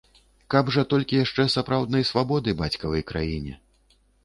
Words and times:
Каб 0.53 0.71
жа 0.75 0.83
толькі 0.93 1.19
яшчэ 1.25 1.45
сапраўднай 1.57 2.03
свабоды 2.13 2.57
бацькавай 2.65 3.07
краіне! 3.15 3.53